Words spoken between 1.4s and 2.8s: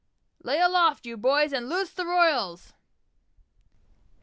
and loose the royals!"